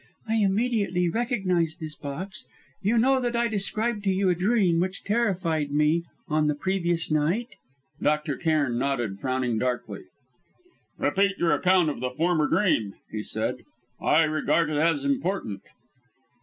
[0.27, 2.45] I immediately recognised this box.
[2.81, 7.11] You know that I described to you a dream which terrified me on the previous
[7.11, 7.49] night?"
[8.01, 8.35] Dr.
[8.35, 10.05] Cairn nodded, frowning darkly.
[10.97, 13.57] "Repeat your account of the former dream," he said.
[14.01, 15.61] "I regard it as important."